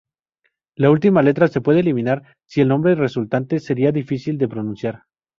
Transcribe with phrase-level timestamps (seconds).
[0.75, 5.03] La última letra se puede eliminar si el nombre resultante sería difícil de pronunciar.